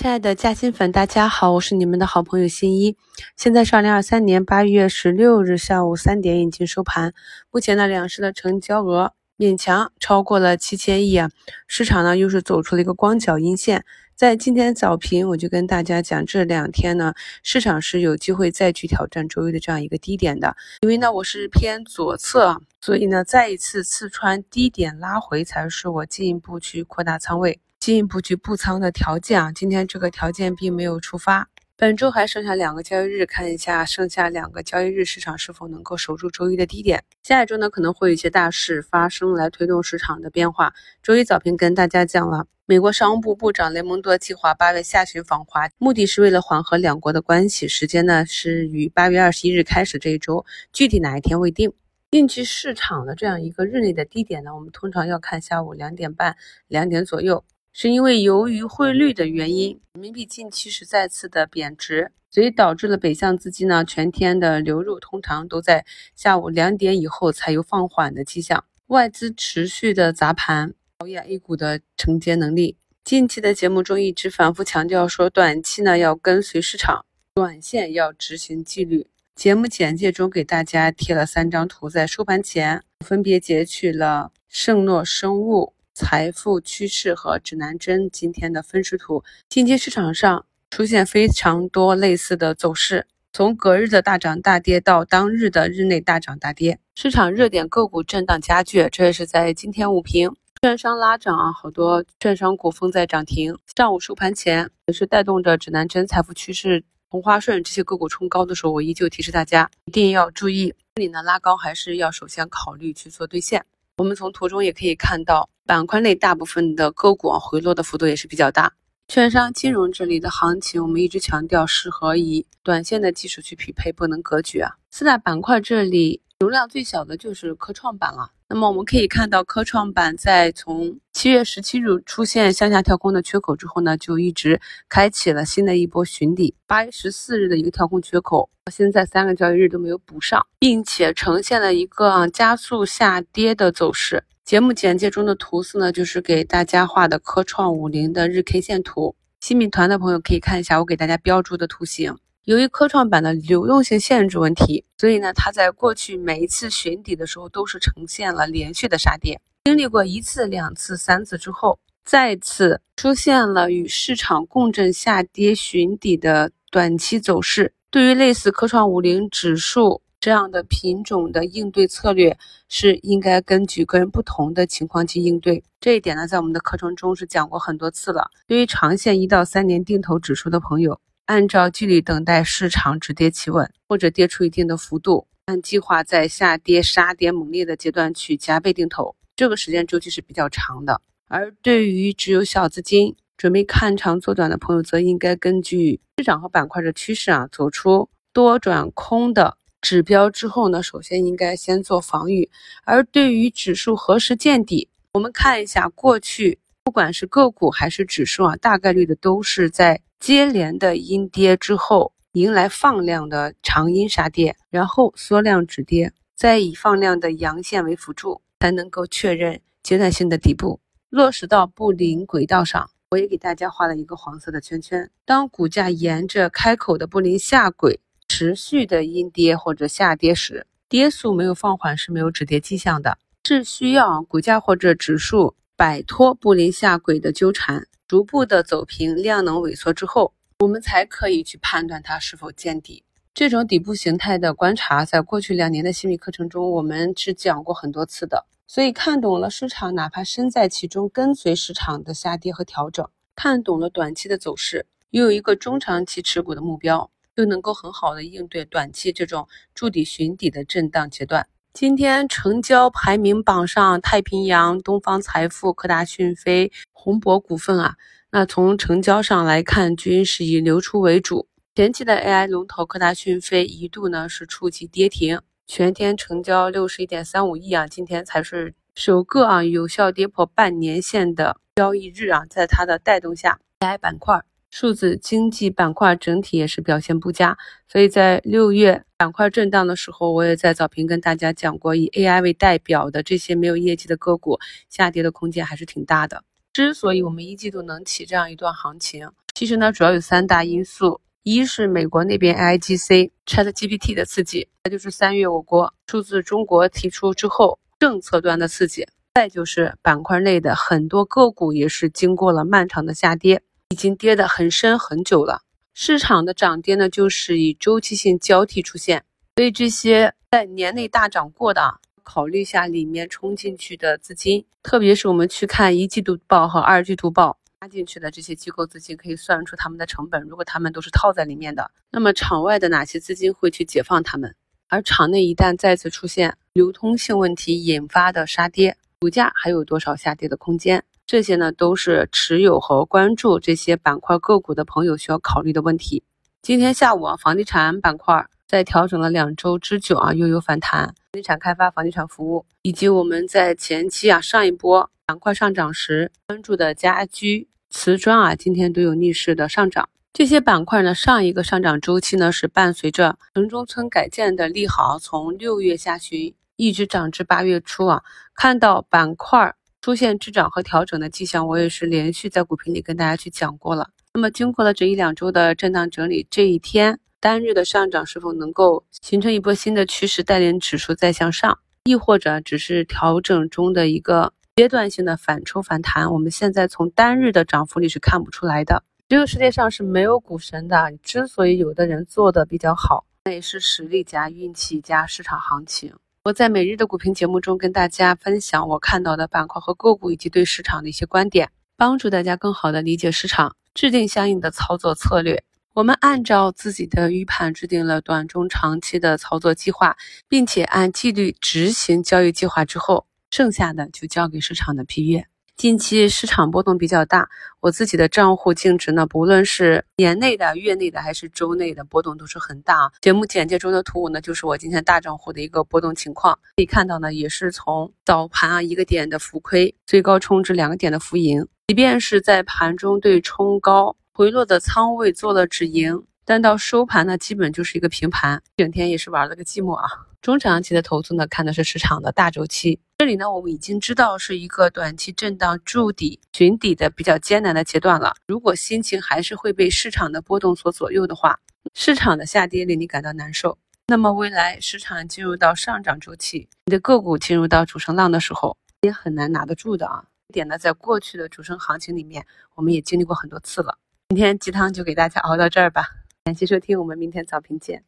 [0.00, 2.96] 亲爱的嘉兴粉，大家好，我是你们的好朋友新一。
[3.36, 7.12] 现在是二零二三年八月十六日下午三点，已经收盘。
[7.50, 11.28] 目前呢，两市的成交额勉强超过了七千亿啊，
[11.66, 13.84] 市场呢又是走出了一个光脚阴线。
[14.16, 17.12] 在今天早评，我就跟大家讲，这两天呢，
[17.42, 20.56] 市场是有机会再去挑战周一的这样一个低点的。
[20.80, 27.60] 因为呢，我是偏左侧，所以呢，再一次刺穿低点拉回，才是我进一步去扩大仓位。
[27.80, 31.48] 进一步去布仓的条件啊，今天这个条件并没有触发。
[31.78, 37.02] 本周还剩下两个交易日，看一下剩下两个交易日市场是否能够守住周一的低点。
[37.22, 40.74] 下一周呢，可能会有一些大事发生来推动市场的变化。
[41.02, 47.66] 周一早评跟大家讲了，美国商务部部长雷蒙多计划八月下旬访华，目的是为了缓和两国的关系。
[47.66, 51.72] 时间呢是于八月二十一日开始这一周，具体哪一天未定。
[52.10, 56.36] 近期市场的这样一个日内的低点呢，我们通常要看下午两点半、
[56.68, 57.42] 两点左右。
[57.72, 65.84] 是因为由于汇率的原因，人民币近期是再次的贬值，所以导致了北向资金呢全天的流入通常都在
[66.16, 72.76] 下午两点以后才有放缓的迹象，外资持续的砸盘，考验 A 股的承接能力。
[73.04, 79.06] 近期的节目中一直反复强调说，短期呢要跟随市场，短线要执行纪律。
[79.36, 85.72] 节目简介中给大家贴了三张图，在收盘前分别截取了圣诺生物。
[85.94, 98.88] 财富趋势和指南针今天的分时图，近期市场上出现非常多类似的走势，从隔日的大涨大跌到当日的日内大涨大跌，市场热点个股震荡加剧。
[98.90, 103.58] 这也是在今天午评，券商拉涨啊，好多券商股封在涨停。
[103.76, 113.64] 上午收盘前也是带动着指南针、财富趋势、同花顺这些个股冲高的时候，我依旧提示大家一定要注意，这里呢拉高还是要首先考虑去做兑现。
[114.00, 118.72] 我们从图中也可以看到，板块内大部分的个股回落的幅度也是比较大。
[119.08, 124.70] 券商、金融这里的行情，我们一直强调适合以短线的技术去匹配，不能格局啊。
[124.90, 126.22] 四大板块这里。
[126.40, 128.30] 容量最小的就是科创板了。
[128.48, 134.58] 那么我们可以看到，科创板在从七月十七日出现向下跳空的缺口之后呢，就一直
[134.88, 136.54] 开启了新的一波寻底。
[136.66, 144.24] 八月十四日的一个跳空缺口，现在三个交易日都没有补上，并且呈现了一个加速下跌的走势。
[144.42, 149.14] 节目简介中的图四呢，就是给大家画的科创五零的日 K 线图。
[149.42, 152.16] 新米团的朋友可以看一下我给大家标注的图形。
[152.46, 159.38] 由于科创板的流动性限制问题，所以呢，它在过去每一次寻底的时候都是呈现了连续的杀跌。
[159.64, 167.74] 经历过一次、两次、三次之后，再次出现了与市场共振下跌寻底的短期走势。
[167.90, 172.38] 对于类似科创五零指数这样的品种的应对策略，
[172.70, 175.62] 是应该根据个人不同的情况去应对。
[175.78, 178.30] 这一点呢，在我们的课程中是讲过很多次了。
[178.46, 180.98] 对于长线一到三年定投指数的朋友。
[181.30, 191.00] 按照纪律等待市场止跌企稳，或者跌出一定的幅度，按计划在下跌杀跌猛烈的阶段去加倍定投，这个时间周期是比较长的。
[191.28, 202.50] 而对于只有小资金准备看长做短的朋友，则应该根据市场和板块的趋势啊，走出多转空的指标之后呢，首先应该先做防御。
[202.82, 210.00] 而对于指数何时见底，我们看一下过去，不管是个股还是指数啊，大概率的都是在。
[210.20, 220.78] 接连的阴跌之后，迎来放量的长阴杀跌，然后缩量止跌，再以放量的阳线为辅助，才能够确认阶段性的底部
[221.08, 222.90] 落实到布林轨道上。
[223.12, 225.10] 我也给大家画了一个黄色的圈圈。
[225.24, 227.98] 当股价沿着开口的布林下轨
[228.28, 237.86] 持续的阴跌或者下跌时，跌速没有放缓是没有止跌迹象的，是需要股价或者指数摆脱布林下轨的纠缠。
[238.06, 243.02] 逐步的走平量能萎缩之后，我们才可以去判断它是否见底。
[243.32, 248.44] 这种底部形态的观察，在过去两年的心理课程中，我们是讲过很多次的。
[248.66, 261.46] 所以看懂了市场，哪怕身在其中，跟随市场的下跌和调整，看懂了短期的走势，又有一个中长期持股的目标，就能够很好的应对短期这种筑底寻底的震荡阶段。
[261.72, 267.94] 今天成交排名榜上，太平洋、东方财富、科大讯飞、宏博股份啊，
[268.32, 271.46] 那从成交上来看，均是以流出为主。
[271.76, 284.42] 前期的 AI 龙头科大讯飞一度呢是触及跌停，全天成交六十一点三五亿啊，今天才是首个啊有效跌破半年线的交易日啊，在它的带动下，AI 板块。
[284.70, 287.58] 数字经济板块整体也是表现不佳，
[287.88, 294.58] 所以在六月板块震荡的时候，我也在早评跟大家讲过，以 AI 为代表的这些没有业绩的个股，
[294.88, 296.44] 下跌的空间还是挺大的。
[296.72, 313.60] 之所以我们一季度能起这样一段行情，其实呢，主要有三大因素：一是美国那边 IGC ChatGPT 的刺激，再就是三月我国数字中国提出之后政策端的刺激，再就是板块内的很多个股也是经过了漫长的下跌，
[313.90, 315.62] 已经跌得很深很久了。
[315.92, 319.24] 市场的涨跌呢，就是以周期性交替出现，
[319.56, 330.40] 所以这些在年内大涨过的，考虑一下里面冲进去的资金，特别是我们去看一季度报和二季度报加进去的这些机构资金，可以算出他们的成本。
[330.42, 334.54] 如果他们都是套在里面的，那么场外的哪些资金会去解放他们？
[334.88, 341.04] 而场内一旦再次出现流通性问题引发的杀跌，股价还有多少下跌的空间？
[341.30, 346.24] 这些呢，都是持有和关注这些板块个股的朋友需要考虑的问题。
[346.60, 351.04] 今天下午啊，房地产板块在调整了两周之久啊，又有反弹。
[351.04, 360.08] 房地产开发、房地产服务，以及我们在前期啊上一波板块上涨时关注的家居、瓷砖啊，今天都有逆势的上涨。
[360.32, 369.72] 这些板块呢，上一个上涨周期呢是伴随着城中村改建的利好，从六月下旬一直涨至八月初啊，看到板块。
[370.00, 374.08] 出现滞涨和调整的迹象，我也是连续在股评里跟大家去讲过了。
[374.32, 386.32] 那么经过了这一两周的震荡整理，这一天单日的上涨是否能够形成一波新的趋势，带领指数再向上，亦或者只是调整中的一个阶段性的反抽反弹？
[386.32, 389.02] 我们现在从单日的涨幅里是看不出来的。
[389.28, 396.14] 这个世界上是没有股神的，之所以有的人做的比较好，那也是实力加运气加市场行情。
[396.42, 405.62] 我在每日的股评节目中跟大家分享我看到的板块和个股以及对市场的一些观点，帮助大家更好的理解市场，制定相应的操作策略。
[405.92, 410.16] 我们按照自己的预判制定了短中长期的操作计划，
[410.48, 415.49] 并且按纪律执行交易计划之后，剩下的就交给市场的批阅。
[415.80, 417.48] 近期市场波动比较大，
[417.80, 423.10] 我自己的账户净值呢，不论是年内的、月内的还是周内的波动都是很大。
[423.22, 440.06] 节目简介中的图五呢，就是我今天大账户的一个波动情况，可以看到呢，也是从早盘啊一个点的浮亏，最高冲至两个点的浮盈，即便是在盘中对冲高回落的仓位做了止盈，但到收盘呢，基本就是一个平盘，整天也是玩了个寂寞啊。
[440.42, 443.00] 中长期的投资呢，看的是市场的大周期。
[443.20, 448.32] 这里呢，我们已经知道是一个短期震荡筑底、寻底的比较艰难的阶段了。
[448.46, 451.60] 如果心情还是会被市场的波动所左右的话，
[451.92, 453.76] 市场的下跌令你感到难受，
[454.06, 460.24] 那么未来市场进入到上涨周期，你的个股进入到主升浪的时候，也很难拿得住的啊。
[460.48, 463.98] 这点呢，在过去的主升行情里面，我们也经历过很多次了。
[464.30, 466.08] 今天鸡汤就给大家熬到这儿吧，
[466.44, 468.02] 感谢收听，我们明天早评见。